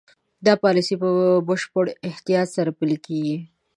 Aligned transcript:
دا 0.45 0.53
پالیسي 0.63 0.95
په 1.01 1.09
بشپړ 1.47 1.85
احتیاط 2.09 2.47
سره 2.55 2.71
پلي 2.79 2.97
کېږي. 3.05 3.37